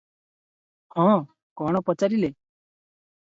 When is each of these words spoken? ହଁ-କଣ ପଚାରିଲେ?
ହଁ-କଣ 0.95 1.83
ପଚାରିଲେ? 1.91 2.31